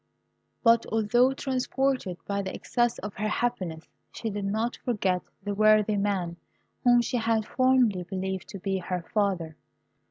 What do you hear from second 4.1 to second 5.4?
she did not forget